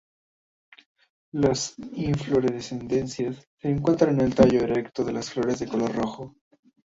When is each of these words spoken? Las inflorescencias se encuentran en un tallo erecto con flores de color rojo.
Las 1.31 1.75
inflorescencias 1.93 3.47
se 3.59 3.69
encuentran 3.69 4.19
en 4.19 4.25
un 4.25 4.31
tallo 4.31 4.61
erecto 4.63 5.03
con 5.03 5.21
flores 5.21 5.59
de 5.59 5.67
color 5.67 5.93
rojo. 5.93 6.35